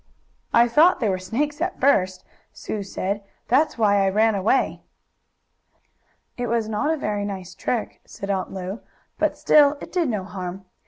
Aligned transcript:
"I 0.51 0.67
thought 0.67 0.99
they 0.99 1.09
were 1.09 1.19
snakes, 1.19 1.61
at 1.61 1.79
first," 1.79 2.25
Sue 2.51 2.81
said. 2.81 3.23
"That's 3.49 3.77
why 3.77 4.03
I 4.03 4.09
ran 4.09 4.33
away." 4.33 4.81
"It 6.37 6.47
was 6.47 6.67
not 6.67 6.91
a 6.91 6.97
very 6.97 7.23
nice 7.23 7.53
trick," 7.53 8.01
said 8.03 8.31
Aunt 8.31 8.51
Lu. 8.51 8.79
"But 9.19 9.37
still 9.37 9.77
it 9.79 9.91
did 9.91 10.09
no 10.09 10.23
harm. 10.23 10.65